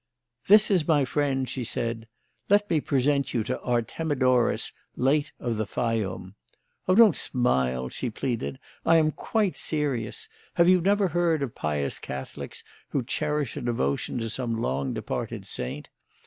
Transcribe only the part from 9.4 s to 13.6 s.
serious. Have you never heard of pious Catholics who cherish